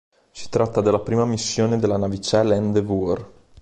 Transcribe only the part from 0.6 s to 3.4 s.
dalle prima missione della navicella Endeavour.